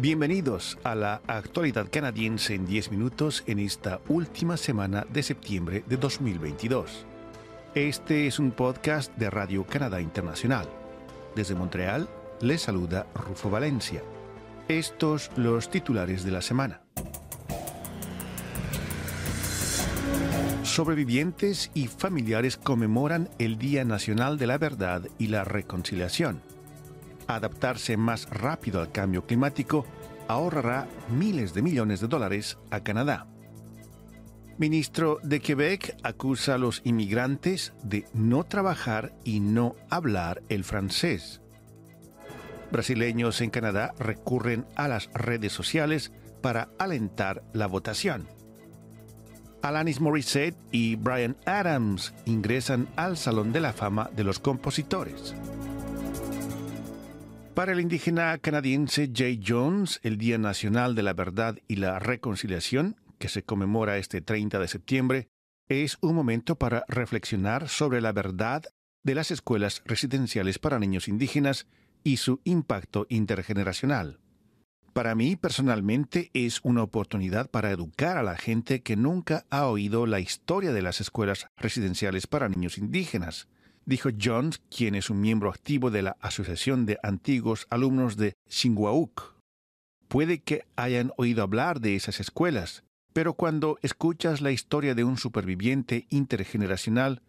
Bienvenidos 0.00 0.78
a 0.84 0.94
la 0.94 1.22
actualidad 1.26 1.88
canadiense 1.90 2.54
en 2.54 2.66
10 2.66 2.92
minutos 2.92 3.42
en 3.48 3.58
esta 3.58 4.00
última 4.06 4.56
semana 4.56 5.04
de 5.12 5.24
septiembre 5.24 5.82
de 5.88 5.96
2022. 5.96 7.04
Este 7.74 8.28
es 8.28 8.38
un 8.38 8.52
podcast 8.52 9.12
de 9.16 9.28
Radio 9.28 9.66
Canadá 9.66 10.00
Internacional. 10.00 10.68
Desde 11.34 11.56
Montreal 11.56 12.08
les 12.40 12.62
saluda 12.62 13.08
Rufo 13.12 13.50
Valencia. 13.50 14.00
Estos 14.68 15.32
los 15.34 15.68
titulares 15.68 16.22
de 16.22 16.30
la 16.30 16.42
semana. 16.42 16.80
Sobrevivientes 20.62 21.72
y 21.74 21.88
familiares 21.88 22.56
conmemoran 22.56 23.30
el 23.40 23.58
Día 23.58 23.84
Nacional 23.84 24.38
de 24.38 24.46
la 24.46 24.58
Verdad 24.58 25.08
y 25.18 25.26
la 25.26 25.42
Reconciliación. 25.42 26.47
Adaptarse 27.28 27.96
más 27.96 28.28
rápido 28.30 28.80
al 28.80 28.90
cambio 28.90 29.26
climático 29.26 29.84
ahorrará 30.28 30.88
miles 31.10 31.54
de 31.54 31.62
millones 31.62 32.00
de 32.00 32.08
dólares 32.08 32.58
a 32.70 32.80
Canadá. 32.80 33.26
Ministro 34.58 35.20
de 35.22 35.38
Quebec 35.38 35.96
acusa 36.02 36.54
a 36.54 36.58
los 36.58 36.80
inmigrantes 36.84 37.74
de 37.84 38.06
no 38.12 38.44
trabajar 38.44 39.12
y 39.24 39.40
no 39.40 39.76
hablar 39.88 40.42
el 40.48 40.64
francés. 40.64 41.40
Brasileños 42.72 43.40
en 43.40 43.50
Canadá 43.50 43.94
recurren 43.98 44.66
a 44.74 44.88
las 44.88 45.10
redes 45.14 45.52
sociales 45.52 46.12
para 46.42 46.70
alentar 46.78 47.44
la 47.52 47.66
votación. 47.66 48.26
Alanis 49.62 50.00
Morissette 50.00 50.56
y 50.70 50.96
Brian 50.96 51.36
Adams 51.44 52.14
ingresan 52.24 52.88
al 52.96 53.16
Salón 53.16 53.52
de 53.52 53.60
la 53.60 53.72
Fama 53.72 54.10
de 54.14 54.24
los 54.24 54.38
Compositores. 54.38 55.34
Para 57.58 57.72
el 57.72 57.80
indígena 57.80 58.38
canadiense 58.38 59.10
Jay 59.12 59.40
Jones, 59.44 59.98
el 60.04 60.16
Día 60.16 60.38
Nacional 60.38 60.94
de 60.94 61.02
la 61.02 61.12
Verdad 61.12 61.58
y 61.66 61.74
la 61.74 61.98
Reconciliación, 61.98 62.94
que 63.18 63.28
se 63.28 63.42
conmemora 63.42 63.96
este 63.96 64.20
30 64.20 64.60
de 64.60 64.68
septiembre, 64.68 65.28
es 65.68 65.98
un 66.00 66.14
momento 66.14 66.54
para 66.54 66.84
reflexionar 66.86 67.68
sobre 67.68 68.00
la 68.00 68.12
verdad 68.12 68.62
de 69.02 69.16
las 69.16 69.32
escuelas 69.32 69.82
residenciales 69.86 70.60
para 70.60 70.78
niños 70.78 71.08
indígenas 71.08 71.66
y 72.04 72.18
su 72.18 72.40
impacto 72.44 73.06
intergeneracional. 73.08 74.20
Para 74.92 75.16
mí 75.16 75.34
personalmente 75.34 76.30
es 76.34 76.60
una 76.62 76.84
oportunidad 76.84 77.50
para 77.50 77.72
educar 77.72 78.18
a 78.18 78.22
la 78.22 78.36
gente 78.36 78.82
que 78.82 78.94
nunca 78.94 79.46
ha 79.50 79.66
oído 79.66 80.06
la 80.06 80.20
historia 80.20 80.70
de 80.70 80.82
las 80.82 81.00
escuelas 81.00 81.48
residenciales 81.56 82.28
para 82.28 82.48
niños 82.48 82.78
indígenas, 82.78 83.48
dijo 83.88 84.10
Jones, 84.20 84.60
quien 84.70 84.94
es 84.94 85.10
un 85.10 85.20
miembro 85.20 85.50
activo 85.50 85.90
de 85.90 86.02
la 86.02 86.16
Asociación 86.20 86.86
de 86.86 86.98
Antiguos 87.02 87.66
Alumnos 87.70 88.16
de 88.16 88.34
Xinguauk. 88.48 89.34
Puede 90.06 90.42
que 90.42 90.66
hayan 90.76 91.12
oído 91.16 91.42
hablar 91.42 91.80
de 91.80 91.96
esas 91.96 92.20
escuelas, 92.20 92.84
pero 93.12 93.34
cuando 93.34 93.78
escuchas 93.82 94.40
la 94.40 94.52
historia 94.52 94.94
de 94.94 95.04
un 95.04 95.16
superviviente 95.16 96.06
intergeneracional 96.10 97.22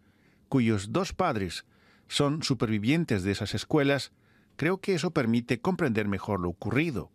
cuyos 0.48 0.92
dos 0.92 1.12
padres 1.12 1.64
son 2.06 2.42
supervivientes 2.42 3.22
de 3.22 3.32
esas 3.32 3.54
escuelas, 3.54 4.12
creo 4.56 4.78
que 4.78 4.94
eso 4.94 5.12
permite 5.12 5.60
comprender 5.60 6.06
mejor 6.08 6.40
lo 6.40 6.50
ocurrido 6.50 7.10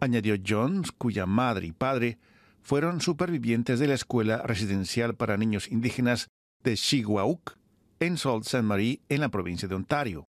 añadió 0.00 0.36
Jones, 0.44 0.92
cuya 0.92 1.26
madre 1.26 1.66
y 1.66 1.72
padre 1.72 2.18
fueron 2.62 3.00
supervivientes 3.00 3.78
de 3.78 3.88
la 3.88 3.94
escuela 3.94 4.42
residencial 4.42 5.14
para 5.14 5.36
niños 5.36 5.68
indígenas 5.70 6.28
de 6.62 6.76
Chihuahua, 6.76 7.57
en 8.00 8.16
Sault 8.16 8.44
Ste. 8.44 8.62
Marie, 8.62 9.00
en 9.08 9.20
la 9.20 9.28
provincia 9.28 9.68
de 9.68 9.74
Ontario. 9.74 10.26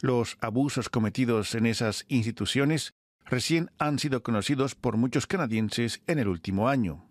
Los 0.00 0.36
abusos 0.40 0.88
cometidos 0.88 1.54
en 1.54 1.66
esas 1.66 2.04
instituciones 2.08 2.92
recién 3.24 3.70
han 3.78 3.98
sido 3.98 4.22
conocidos 4.22 4.74
por 4.74 4.96
muchos 4.96 5.26
canadienses 5.26 6.02
en 6.06 6.18
el 6.18 6.28
último 6.28 6.68
año. 6.68 7.04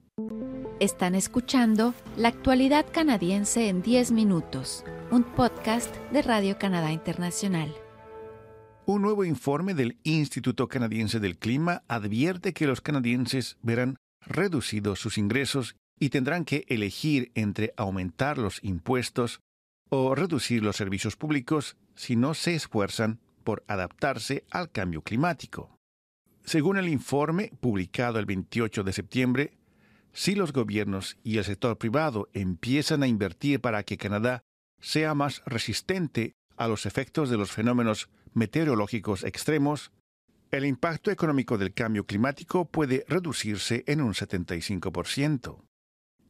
Están 0.80 1.16
escuchando 1.16 1.94
La 2.16 2.30
actualidad 2.30 2.86
canadiense 2.92 3.68
en 3.68 3.82
10 3.82 4.12
minutos, 4.12 4.86
un 5.12 5.24
podcast 5.24 5.96
de 6.12 6.22
Radio 6.22 6.58
Canadá 6.58 6.92
Internacional. 6.92 7.74
Un 8.86 9.02
nuevo 9.02 9.26
informe 9.26 9.74
del 9.74 9.98
Instituto 10.04 10.68
Canadiense 10.68 11.20
del 11.20 11.38
Clima 11.38 11.84
advierte 11.88 12.54
que 12.54 12.68
los 12.68 12.80
canadienses 12.80 13.58
verán 13.62 13.98
reducidos 14.22 15.00
sus 15.00 15.18
ingresos 15.18 15.76
y 16.00 16.10
tendrán 16.10 16.46
que 16.46 16.64
elegir 16.70 17.32
entre 17.36 17.74
aumentar 17.76 18.38
los 18.38 18.64
impuestos 18.64 19.42
o 19.90 20.16
reducir 20.16 20.64
los 20.64 20.76
servicios 20.76 21.16
públicos 21.16 21.78
si 21.96 22.16
no 22.16 22.34
se 22.34 22.56
esfuerzan 22.56 23.20
por 23.44 23.64
adaptarse 23.68 24.44
al 24.52 24.72
cambio 24.72 25.02
climático. 25.02 25.78
Según 26.44 26.78
el 26.78 26.90
informe 26.90 27.52
publicado 27.60 28.20
el 28.20 28.26
28 28.26 28.84
de 28.84 28.94
septiembre, 28.94 29.58
si 30.14 30.36
los 30.36 30.52
gobiernos 30.52 31.18
y 31.24 31.38
el 31.38 31.44
sector 31.44 31.78
privado 31.78 32.30
empiezan 32.34 33.04
a 33.04 33.08
invertir 33.08 33.62
para 33.62 33.84
que 33.84 33.98
Canadá 33.98 34.44
sea 34.80 35.14
más 35.14 35.42
resistente 35.46 36.34
a 36.56 36.68
los 36.68 36.86
efectos 36.86 37.30
de 37.30 37.38
los 37.38 37.52
fenómenos 37.52 38.10
meteorológicos 38.34 39.24
extremos, 39.24 39.92
el 40.52 40.66
impacto 40.66 41.12
económico 41.12 41.58
del 41.58 41.74
cambio 41.74 42.06
climático 42.06 42.66
puede 42.66 43.06
reducirse 43.08 43.84
en 43.86 44.02
un 44.02 44.14
75%. 44.14 45.62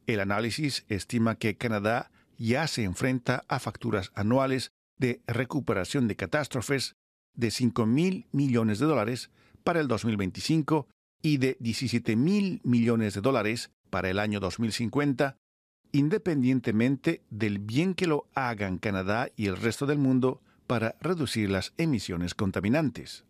El 0.06 0.20
análisis 0.20 0.84
estima 0.88 1.36
que 1.36 1.56
Canadá 1.56 2.10
ya 2.38 2.66
se 2.68 2.84
enfrenta 2.84 3.44
a 3.48 3.58
facturas 3.58 4.12
anuales 4.14 4.70
de 4.96 5.20
recuperación 5.26 6.08
de 6.08 6.16
catástrofes 6.16 6.96
de 7.34 7.50
5 7.50 7.86
mil 7.86 8.26
millones 8.32 8.78
de 8.78 8.86
dólares 8.86 9.30
para 9.64 9.80
el 9.80 9.88
2025 9.88 10.88
y 11.20 11.38
de 11.38 11.56
17 11.60 12.16
mil 12.16 12.60
millones 12.64 13.14
de 13.14 13.20
dólares 13.20 13.70
para 13.90 14.08
el 14.08 14.18
año 14.18 14.40
2050, 14.40 15.36
independientemente 15.92 17.22
del 17.30 17.58
bien 17.58 17.94
que 17.94 18.06
lo 18.06 18.28
hagan 18.34 18.78
Canadá 18.78 19.28
y 19.36 19.46
el 19.46 19.56
resto 19.56 19.86
del 19.86 19.98
mundo 19.98 20.40
para 20.66 20.96
reducir 21.00 21.50
las 21.50 21.72
emisiones 21.76 22.34
contaminantes. 22.34 23.24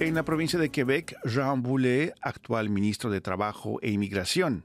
En 0.00 0.14
la 0.14 0.24
provincia 0.24 0.58
de 0.58 0.70
Quebec, 0.70 1.16
Jean 1.24 1.62
Boulet, 1.62 2.14
actual 2.20 2.68
ministro 2.68 3.10
de 3.10 3.20
Trabajo 3.20 3.80
e 3.80 3.90
Inmigración 3.90 4.64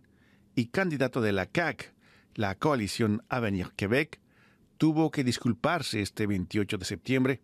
y 0.59 0.65
candidato 0.65 1.21
de 1.21 1.31
la 1.31 1.45
CAC, 1.45 1.93
la 2.35 2.55
coalición 2.55 3.23
Avenir 3.29 3.71
Quebec, 3.77 4.19
tuvo 4.77 5.09
que 5.09 5.23
disculparse 5.23 6.01
este 6.01 6.27
28 6.27 6.77
de 6.77 6.83
septiembre 6.85 7.41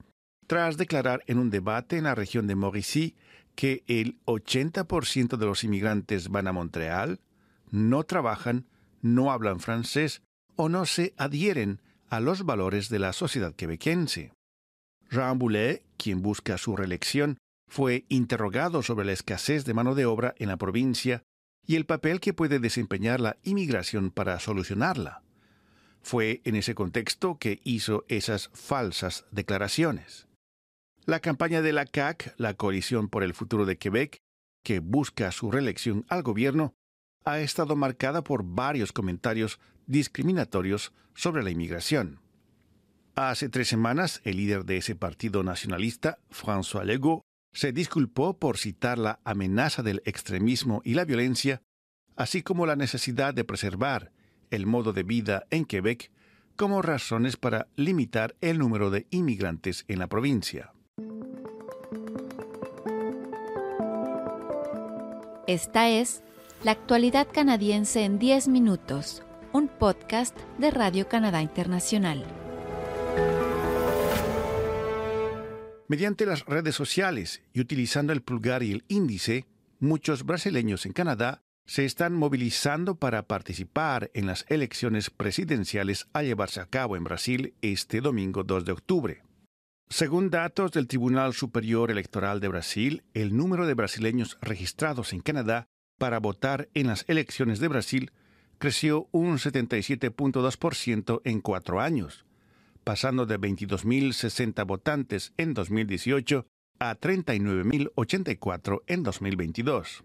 tras 0.47 0.75
declarar 0.75 1.23
en 1.27 1.39
un 1.39 1.49
debate 1.49 1.97
en 1.97 2.03
la 2.03 2.15
región 2.15 2.45
de 2.45 2.55
Mauricie 2.55 3.15
que 3.55 3.85
el 3.87 4.19
80% 4.25 5.37
de 5.37 5.45
los 5.45 5.63
inmigrantes 5.63 6.27
van 6.27 6.47
a 6.47 6.51
Montreal, 6.51 7.21
no 7.71 8.03
trabajan, 8.03 8.67
no 9.01 9.31
hablan 9.31 9.61
francés 9.61 10.21
o 10.57 10.67
no 10.67 10.85
se 10.85 11.13
adhieren 11.17 11.81
a 12.09 12.19
los 12.19 12.43
valores 12.43 12.89
de 12.89 12.99
la 12.99 13.13
sociedad 13.13 13.55
quebequense. 13.55 14.33
Jean 15.09 15.39
quien 15.95 16.21
busca 16.21 16.57
su 16.57 16.75
reelección, 16.75 17.37
fue 17.69 18.03
interrogado 18.09 18.83
sobre 18.83 19.05
la 19.05 19.13
escasez 19.13 19.63
de 19.63 19.73
mano 19.73 19.95
de 19.95 20.05
obra 20.05 20.35
en 20.37 20.49
la 20.49 20.57
provincia 20.57 21.23
y 21.67 21.75
el 21.75 21.85
papel 21.85 22.19
que 22.19 22.33
puede 22.33 22.59
desempeñar 22.59 23.19
la 23.19 23.37
inmigración 23.43 24.11
para 24.11 24.39
solucionarla. 24.39 25.21
Fue 26.01 26.41
en 26.45 26.55
ese 26.55 26.75
contexto 26.75 27.37
que 27.39 27.59
hizo 27.63 28.05
esas 28.07 28.49
falsas 28.53 29.25
declaraciones. 29.31 30.27
La 31.05 31.19
campaña 31.19 31.61
de 31.61 31.73
la 31.73 31.85
CAC, 31.85 32.33
la 32.37 32.53
Coalición 32.53 33.09
por 33.09 33.23
el 33.23 33.33
Futuro 33.33 33.65
de 33.65 33.77
Quebec, 33.77 34.17
que 34.63 34.79
busca 34.79 35.31
su 35.31 35.51
reelección 35.51 36.05
al 36.09 36.23
gobierno, 36.23 36.73
ha 37.25 37.39
estado 37.39 37.75
marcada 37.75 38.23
por 38.23 38.43
varios 38.43 38.91
comentarios 38.91 39.59
discriminatorios 39.87 40.93
sobre 41.13 41.43
la 41.43 41.49
inmigración. 41.51 42.19
Hace 43.15 43.49
tres 43.49 43.67
semanas, 43.67 44.21
el 44.25 44.37
líder 44.37 44.65
de 44.65 44.77
ese 44.77 44.95
partido 44.95 45.43
nacionalista, 45.43 46.19
François 46.29 46.83
Legault, 46.83 47.21
se 47.53 47.71
disculpó 47.71 48.37
por 48.37 48.57
citar 48.57 48.97
la 48.97 49.21
amenaza 49.23 49.81
del 49.81 50.01
extremismo 50.05 50.81
y 50.83 50.93
la 50.95 51.05
violencia, 51.05 51.61
así 52.15 52.41
como 52.41 52.65
la 52.65 52.75
necesidad 52.75 53.33
de 53.33 53.43
preservar 53.43 54.11
el 54.51 54.65
modo 54.65 54.93
de 54.93 55.03
vida 55.03 55.45
en 55.49 55.65
Quebec 55.65 56.11
como 56.55 56.81
razones 56.81 57.37
para 57.37 57.67
limitar 57.75 58.35
el 58.41 58.59
número 58.59 58.89
de 58.89 59.07
inmigrantes 59.09 59.83
en 59.87 59.99
la 59.99 60.07
provincia. 60.07 60.71
Esta 65.47 65.89
es 65.89 66.23
la 66.63 66.71
actualidad 66.71 67.27
canadiense 67.31 68.03
en 68.03 68.17
10 68.17 68.47
minutos 68.47 69.21
un 69.55 69.69
podcast 69.69 70.37
de 70.57 70.69
Radio 70.69 71.07
Canadá 71.07 71.41
Internacional. 71.41 72.25
Mediante 75.87 76.25
las 76.25 76.45
redes 76.45 76.75
sociales 76.75 77.41
y 77.53 77.61
utilizando 77.61 78.11
el 78.11 78.21
pulgar 78.21 78.63
y 78.63 78.73
el 78.73 78.83
índice, 78.89 79.45
muchos 79.79 80.25
brasileños 80.25 80.85
en 80.85 80.91
Canadá 80.91 81.44
se 81.65 81.83
están 81.85 82.13
movilizando 82.13 82.95
para 82.95 83.23
participar 83.23 84.11
en 84.13 84.27
las 84.27 84.45
elecciones 84.49 85.09
presidenciales 85.09 86.07
a 86.13 86.21
llevarse 86.21 86.61
a 86.61 86.67
cabo 86.67 86.95
en 86.95 87.03
Brasil 87.03 87.55
este 87.61 88.01
domingo 88.01 88.43
2 88.43 88.65
de 88.65 88.71
octubre. 88.71 89.23
Según 89.89 90.29
datos 90.29 90.71
del 90.71 90.87
Tribunal 90.87 91.33
Superior 91.33 91.91
Electoral 91.91 92.39
de 92.39 92.47
Brasil, 92.47 93.03
el 93.13 93.35
número 93.35 93.67
de 93.67 93.73
brasileños 93.73 94.37
registrados 94.41 95.13
en 95.13 95.21
Canadá 95.21 95.67
para 95.97 96.19
votar 96.19 96.69
en 96.73 96.87
las 96.87 97.05
elecciones 97.07 97.59
de 97.59 97.67
Brasil 97.67 98.11
creció 98.57 99.07
un 99.11 99.37
77.2% 99.37 101.21
en 101.23 101.41
cuatro 101.41 101.81
años, 101.81 102.25
pasando 102.83 103.25
de 103.25 103.39
22.060 103.39 104.65
votantes 104.65 105.33
en 105.37 105.53
2018 105.53 106.47
a 106.79 106.95
39.084 106.95 108.81
en 108.87 109.03
2022. 109.03 110.03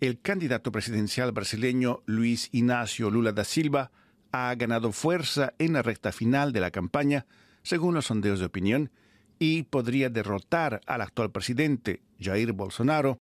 El 0.00 0.20
candidato 0.20 0.70
presidencial 0.70 1.32
brasileño 1.32 2.04
Luis 2.06 2.50
Ignacio 2.52 3.10
Lula 3.10 3.32
da 3.32 3.42
Silva 3.42 3.90
ha 4.30 4.54
ganado 4.54 4.92
fuerza 4.92 5.54
en 5.58 5.72
la 5.72 5.82
recta 5.82 6.12
final 6.12 6.52
de 6.52 6.60
la 6.60 6.70
campaña, 6.70 7.26
según 7.64 7.94
los 7.94 8.06
sondeos 8.06 8.38
de 8.38 8.46
opinión, 8.46 8.92
y 9.40 9.64
podría 9.64 10.08
derrotar 10.08 10.82
al 10.86 11.00
actual 11.00 11.32
presidente 11.32 12.02
Jair 12.20 12.52
Bolsonaro 12.52 13.18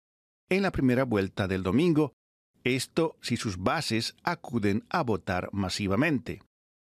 en 0.49 0.61
la 0.61 0.71
primera 0.71 1.03
vuelta 1.03 1.47
del 1.47 1.63
domingo, 1.63 2.13
esto 2.63 3.17
si 3.21 3.37
sus 3.37 3.57
bases 3.57 4.15
acuden 4.21 4.83
a 4.89 5.01
votar 5.01 5.49
masivamente. 5.53 6.43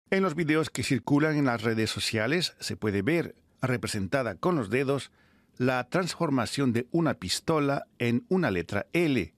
En 0.10 0.22
los 0.22 0.36
videos 0.36 0.69
que 0.69 0.83
circulan 0.83 1.38
en 1.38 1.45
las 1.45 1.63
redes 1.63 1.92
sociales 1.92 2.57
se 2.60 2.75
puede 2.75 3.04
ver, 3.04 3.36
representada 3.62 4.36
con 4.36 4.57
los 4.57 4.69
dedos, 4.69 5.12
la 5.57 5.88
transformación 5.88 6.74
de 6.74 6.88
una 6.92 7.13
pistola 7.13 7.88
en 8.00 8.25
una 8.28 8.51
letra 8.51 8.88
L, 8.92 9.33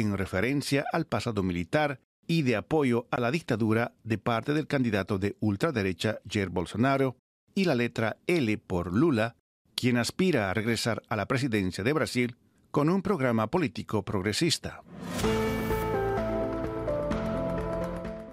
en 0.00 0.16
referencia 0.16 0.84
al 0.92 1.06
pasado 1.06 1.42
militar 1.42 2.00
y 2.26 2.42
de 2.42 2.56
apoyo 2.56 3.06
a 3.10 3.20
la 3.20 3.30
dictadura 3.30 3.92
de 4.04 4.18
parte 4.18 4.54
del 4.54 4.66
candidato 4.66 5.18
de 5.18 5.36
ultraderecha 5.40 6.20
Jair 6.28 6.48
Bolsonaro, 6.48 7.16
y 7.54 7.64
la 7.64 7.74
letra 7.74 8.16
L 8.26 8.58
por 8.58 8.94
Lula, 8.94 9.36
quien 9.74 9.96
aspira 9.96 10.50
a 10.50 10.54
regresar 10.54 11.02
a 11.08 11.16
la 11.16 11.26
presidencia 11.26 11.82
de 11.82 11.92
Brasil 11.92 12.36
con 12.70 12.88
un 12.88 13.02
programa 13.02 13.48
político 13.48 14.04
progresista. 14.04 14.82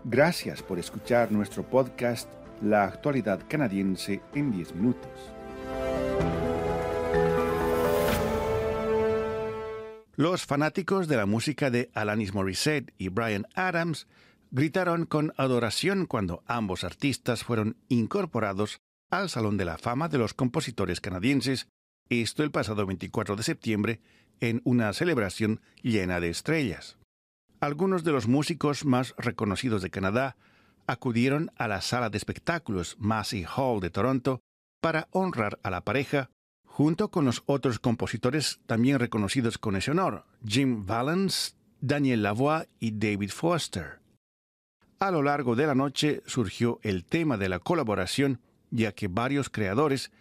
Gracias 0.03 0.61
por 0.61 0.79
escuchar 0.79 1.31
nuestro 1.31 1.63
podcast 1.63 2.29
La 2.61 2.85
actualidad 2.85 3.41
canadiense 3.47 4.21
en 4.33 4.51
10 4.51 4.75
minutos. 4.75 5.36
Los 10.17 10.47
fanáticos 10.47 11.07
de 11.07 11.15
la 11.15 11.27
música 11.27 11.69
de 11.69 11.91
Alanis 11.93 12.33
Morissette 12.33 12.91
y 12.97 13.09
Brian 13.09 13.45
Adams 13.53 14.07
gritaron 14.49 15.05
con 15.05 15.31
adoración 15.37 16.07
cuando 16.07 16.41
ambos 16.47 16.83
artistas 16.83 17.43
fueron 17.43 17.77
incorporados 17.87 18.81
al 19.11 19.29
Salón 19.29 19.57
de 19.57 19.65
la 19.65 19.77
Fama 19.77 20.09
de 20.09 20.17
los 20.17 20.33
Compositores 20.33 21.01
Canadienses, 21.01 21.67
esto 22.09 22.41
el 22.41 22.49
pasado 22.49 22.87
24 22.87 23.35
de 23.35 23.43
septiembre, 23.43 24.01
en 24.39 24.63
una 24.63 24.91
celebración 24.93 25.61
llena 25.83 26.19
de 26.19 26.29
estrellas. 26.29 26.97
Algunos 27.59 28.03
de 28.03 28.13
los 28.13 28.27
músicos 28.27 28.85
más 28.85 29.13
reconocidos 29.19 29.83
de 29.83 29.91
Canadá 29.91 30.35
acudieron 30.87 31.51
a 31.57 31.67
la 31.67 31.81
sala 31.81 32.09
de 32.09 32.17
espectáculos 32.17 32.95
Massey 32.97 33.45
Hall 33.55 33.81
de 33.81 33.91
Toronto 33.91 34.41
para 34.81 35.09
honrar 35.11 35.59
a 35.61 35.69
la 35.69 35.81
pareja, 35.81 36.31
junto 36.77 37.09
con 37.09 37.25
los 37.25 37.41
otros 37.47 37.79
compositores 37.79 38.59
también 38.67 38.99
reconocidos 38.99 39.57
con 39.57 39.75
ese 39.75 39.89
honor, 39.89 40.25
Jim 40.45 40.85
Valance, 40.85 41.53
Daniel 41.81 42.21
Lavoie 42.21 42.69
y 42.79 42.91
David 42.91 43.31
Foster. 43.31 43.97
A 44.99 45.09
lo 45.09 45.23
largo 45.23 45.55
de 45.55 45.65
la 45.65 45.73
noche 45.73 46.21
surgió 46.27 46.79
el 46.83 47.03
tema 47.03 47.35
de 47.37 47.49
la 47.49 47.57
colaboración 47.57 48.41
ya 48.69 48.91
que 48.91 49.07
varios 49.07 49.49
creadores 49.49 50.11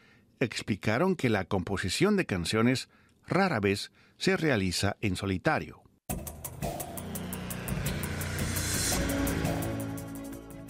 explicaron 0.41 1.15
que 1.15 1.29
la 1.29 1.45
composición 1.45 2.17
de 2.17 2.25
canciones 2.25 2.89
rara 3.27 3.61
vez 3.61 3.93
se 4.17 4.39
realiza 4.39 4.97
en 5.03 5.17
solitario. 5.17 5.83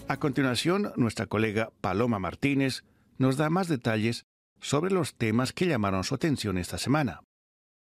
A 0.08 0.16
continuación, 0.16 0.92
nuestra 0.96 1.26
colega 1.26 1.70
Paloma 1.80 2.18
Martínez 2.18 2.82
nos 3.18 3.36
da 3.36 3.50
más 3.50 3.68
detalles 3.68 4.26
sobre 4.60 4.90
los 4.90 5.14
temas 5.14 5.52
que 5.52 5.66
llamaron 5.66 6.04
su 6.04 6.14
atención 6.14 6.58
esta 6.58 6.78
semana. 6.78 7.20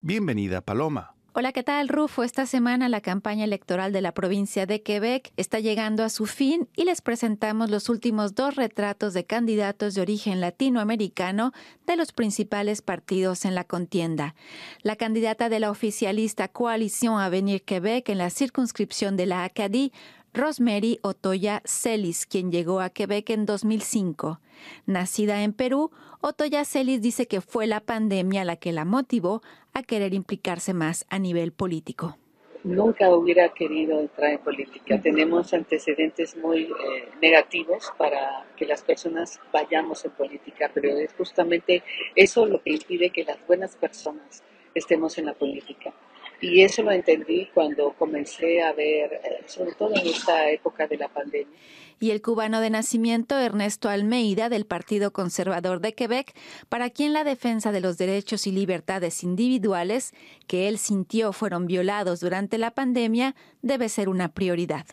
Bienvenida, 0.02 0.62
Paloma. 0.62 1.16
Hola, 1.32 1.52
¿qué 1.54 1.62
tal, 1.62 1.90
Rufo? 1.90 2.24
Esta 2.24 2.48
semana 2.48 2.90
la 2.90 3.02
campaña 3.02 3.44
electoral 3.44 3.94
de 3.94 4.02
la 4.02 4.14
provincia 4.14 4.66
de 4.66 4.82
Quebec 4.82 5.32
está 5.38 5.60
llegando 5.60 6.04
a 6.04 6.10
su 6.10 6.26
fin 6.26 6.68
y 6.76 6.86
les 6.86 7.02
presentamos 7.02 7.70
los 7.70 7.88
últimos 7.88 8.34
dos 8.34 8.56
retratos 8.56 9.14
de 9.14 9.26
candidatos 9.26 9.94
de 9.94 10.02
origen 10.02 10.42
latinoamericano 10.42 11.52
de 11.86 11.98
los 11.98 12.14
principales 12.14 12.82
partidos 12.82 13.46
en 13.46 13.54
la 13.54 13.64
contienda. 13.64 14.34
La 14.82 14.96
candidata 14.96 15.50
de 15.50 15.60
la 15.60 15.70
oficialista 15.70 16.48
Coalición 16.48 17.22
Avenir 17.22 17.64
Quebec 17.64 18.10
en 18.10 18.18
la 18.18 18.32
circunscripción 18.32 19.16
de 19.16 19.28
la 19.28 19.44
Acadie 19.44 19.92
Rosemary 20.34 21.00
Otoya 21.02 21.62
Celis, 21.66 22.26
quien 22.26 22.52
llegó 22.52 22.82
a 22.82 22.90
Quebec 22.90 23.30
en 23.32 23.46
2005. 23.46 24.40
Nacida 24.86 25.44
en 25.44 25.54
Perú, 25.54 25.92
Otoya 26.22 26.66
Celis 26.66 27.02
dice 27.02 27.28
que 27.28 27.42
fue 27.42 27.66
la 27.68 27.80
pandemia 27.80 28.46
la 28.46 28.56
que 28.56 28.72
la 28.72 28.86
motivó 28.86 29.42
a 29.74 29.84
querer 29.84 30.14
implicarse 30.14 30.74
más 30.74 31.06
a 31.10 31.20
nivel 31.20 31.52
político. 31.52 32.18
Nunca 32.64 33.10
hubiera 33.16 33.50
querido 33.50 34.00
entrar 34.02 34.32
en 34.32 34.40
política. 34.40 35.00
Tenemos 35.02 35.54
antecedentes 35.54 36.36
muy 36.36 36.64
eh, 36.64 37.10
negativos 37.22 37.94
para 37.98 38.46
que 38.58 38.66
las 38.66 38.84
personas 38.84 39.40
vayamos 39.54 40.04
en 40.04 40.12
política, 40.12 40.70
pero 40.74 40.90
es 40.90 41.14
justamente 41.14 41.84
eso 42.16 42.46
lo 42.46 42.62
que 42.62 42.72
impide 42.72 43.12
que 43.12 43.24
las 43.24 43.38
buenas 43.48 43.78
personas 43.78 44.44
estemos 44.76 45.18
en 45.18 45.28
la 45.28 45.34
política. 45.34 45.94
Y 46.42 46.62
eso 46.62 46.84
lo 46.84 46.92
entendí 46.92 47.50
cuando 47.54 47.94
comencé 47.98 48.62
a 48.62 48.72
ver, 48.72 49.14
eh, 49.14 49.44
sobre 49.46 49.74
todo 49.74 49.96
en 49.96 50.08
esta 50.08 50.50
época 50.50 50.88
de 50.88 50.98
la 50.98 51.10
pandemia. 51.10 51.58
Y 52.00 52.12
el 52.12 52.22
cubano 52.22 52.62
de 52.62 52.70
nacimiento 52.70 53.38
Ernesto 53.38 53.90
Almeida 53.90 54.48
del 54.48 54.66
Partido 54.66 55.12
Conservador 55.12 55.82
de 55.82 55.94
Quebec, 55.94 56.34
para 56.70 56.90
quien 56.90 57.12
la 57.12 57.26
defensa 57.26 57.74
de 57.74 57.82
los 57.82 57.98
derechos 57.98 58.48
y 58.48 58.52
libertades 58.52 59.22
individuales 59.22 60.14
que 60.48 60.70
él 60.70 60.78
sintió 60.78 61.34
fueron 61.34 61.68
violados 61.68 62.22
durante 62.22 62.58
la 62.58 62.72
pandemia 62.72 63.36
debe 63.62 63.90
ser 63.90 64.08
una 64.08 64.30
prioridad. 64.34 64.86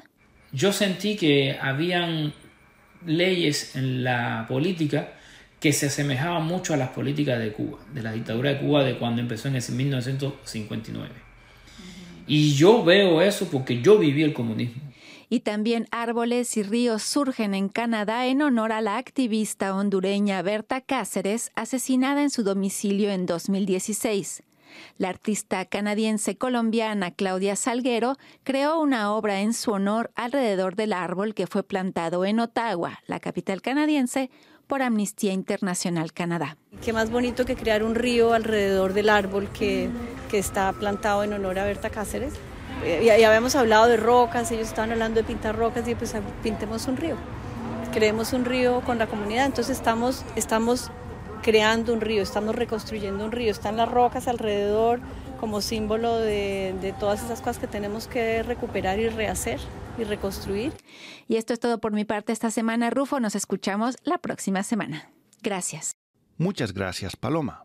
Yo 0.50 0.72
sentí 0.72 1.16
que 1.16 1.56
habían 1.60 2.32
leyes 3.04 3.76
en 3.76 4.02
la 4.02 4.46
política 4.48 5.12
que 5.60 5.72
se 5.72 5.86
asemejaban 5.86 6.44
mucho 6.44 6.74
a 6.74 6.76
las 6.76 6.90
políticas 6.90 7.38
de 7.38 7.52
Cuba, 7.52 7.78
de 7.92 8.02
la 8.02 8.12
dictadura 8.12 8.50
de 8.50 8.58
Cuba 8.58 8.82
de 8.82 8.98
cuando 8.98 9.22
empezó 9.22 9.48
en 9.48 9.56
ese 9.56 9.72
1959. 9.72 11.25
Y 12.26 12.54
yo 12.54 12.84
veo 12.84 13.20
eso 13.22 13.46
porque 13.50 13.80
yo 13.80 13.98
viví 13.98 14.22
el 14.22 14.32
comunismo. 14.32 14.82
Y 15.28 15.40
también 15.40 15.86
árboles 15.90 16.56
y 16.56 16.62
ríos 16.62 17.02
surgen 17.02 17.54
en 17.54 17.68
Canadá 17.68 18.26
en 18.26 18.42
honor 18.42 18.72
a 18.72 18.80
la 18.80 18.96
activista 18.96 19.74
hondureña 19.74 20.40
Berta 20.42 20.80
Cáceres, 20.80 21.50
asesinada 21.56 22.22
en 22.22 22.30
su 22.30 22.44
domicilio 22.44 23.10
en 23.10 23.26
2016. 23.26 24.44
La 24.98 25.08
artista 25.08 25.64
canadiense 25.64 26.36
colombiana 26.36 27.10
Claudia 27.10 27.56
Salguero 27.56 28.16
creó 28.44 28.80
una 28.80 29.12
obra 29.14 29.40
en 29.40 29.52
su 29.52 29.72
honor 29.72 30.10
alrededor 30.14 30.76
del 30.76 30.92
árbol 30.92 31.34
que 31.34 31.46
fue 31.46 31.62
plantado 31.62 32.24
en 32.24 32.40
Ottawa, 32.40 33.00
la 33.06 33.18
capital 33.18 33.62
canadiense, 33.62 34.30
por 34.66 34.82
Amnistía 34.82 35.32
Internacional 35.32 36.12
Canadá. 36.12 36.56
Qué 36.84 36.92
más 36.92 37.10
bonito 37.10 37.44
que 37.44 37.56
crear 37.56 37.84
un 37.84 37.94
río 37.94 38.32
alrededor 38.32 38.94
del 38.94 39.08
árbol 39.08 39.48
que, 39.50 39.88
que 40.26 40.38
está 40.38 40.72
plantado 40.72 41.24
en 41.24 41.32
honor 41.32 41.58
a 41.58 41.64
Berta 41.64 41.90
Cáceres. 41.90 42.34
Eh, 42.84 43.02
ya, 43.04 43.16
ya, 43.16 43.28
habíamos 43.28 43.56
hablado 43.56 43.86
de 43.86 43.96
rocas, 43.96 44.50
ellos 44.52 44.68
estaban 44.68 44.92
hablando 44.92 45.20
de 45.20 45.24
pintar 45.24 45.56
rocas 45.56 45.86
y 45.88 45.94
pues 45.94 46.14
pintemos 46.42 46.86
un 46.86 46.96
río. 46.96 47.16
Creemos 47.92 48.32
un 48.32 48.44
río 48.44 48.82
con 48.82 48.98
la 48.98 49.06
comunidad, 49.06 49.46
entonces 49.46 49.78
estamos, 49.78 50.24
estamos 50.36 50.90
creando 51.42 51.92
un 51.92 52.00
río, 52.00 52.22
estamos 52.22 52.54
reconstruyendo 52.54 53.24
un 53.24 53.32
río, 53.32 53.50
están 53.50 53.76
las 53.76 53.90
rocas 53.90 54.28
alrededor 54.28 55.00
como 55.40 55.60
símbolo 55.60 56.18
de, 56.18 56.74
de 56.80 56.92
todas 56.92 57.22
esas 57.22 57.40
cosas 57.40 57.58
que 57.58 57.66
tenemos 57.66 58.08
que 58.08 58.42
recuperar 58.42 58.98
y 58.98 59.08
rehacer 59.08 59.60
y 59.98 60.04
reconstruir. 60.04 60.72
Y 61.28 61.36
esto 61.36 61.52
es 61.52 61.60
todo 61.60 61.78
por 61.78 61.92
mi 61.92 62.04
parte 62.04 62.32
esta 62.32 62.50
semana, 62.50 62.90
Rufo. 62.90 63.20
Nos 63.20 63.34
escuchamos 63.34 63.96
la 64.04 64.18
próxima 64.18 64.62
semana. 64.62 65.10
Gracias. 65.42 65.92
Muchas 66.38 66.72
gracias, 66.72 67.16
Paloma. 67.16 67.64